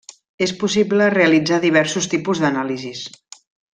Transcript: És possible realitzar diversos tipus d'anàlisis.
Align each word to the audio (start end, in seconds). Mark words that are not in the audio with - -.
És 0.45 0.53
possible 0.61 1.09
realitzar 1.15 1.59
diversos 1.67 2.09
tipus 2.15 2.43
d'anàlisis. 2.45 3.05